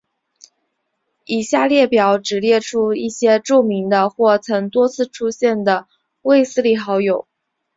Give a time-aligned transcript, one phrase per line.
[1.25, 5.87] 以下列表只列出一些著名的或曾多次出现的
[6.23, 7.27] 卫斯理好友。